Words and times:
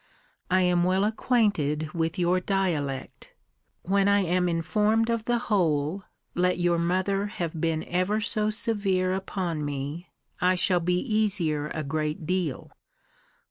I 0.49 0.63
am 0.63 0.83
well 0.83 1.03
acquainted 1.03 1.91
with 1.93 2.17
your 2.17 2.39
dialect. 2.39 3.33
When 3.83 4.07
I 4.07 4.21
am 4.21 4.49
informed 4.49 5.11
of 5.11 5.25
the 5.25 5.37
whole, 5.37 6.05
let 6.33 6.57
your 6.57 6.79
mother 6.79 7.27
have 7.27 7.61
been 7.61 7.83
ever 7.83 8.19
so 8.19 8.49
severe 8.49 9.13
upon 9.13 9.63
me, 9.63 10.07
I 10.39 10.55
shall 10.55 10.79
be 10.79 10.95
easier 10.97 11.67
a 11.67 11.83
great 11.83 12.25
deal. 12.25 12.71